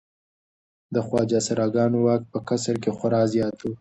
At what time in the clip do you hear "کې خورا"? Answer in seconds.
2.83-3.21